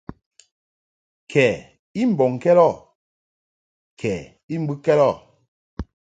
[1.31, 1.45] Kɛ
[2.01, 2.71] i mbɔŋkɛd ɔ
[3.99, 4.11] kɛ
[4.53, 5.11] I mbɨkɛd ɔ.